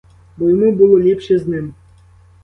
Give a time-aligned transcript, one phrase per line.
[0.37, 1.73] Бо йому було ліпше з ним.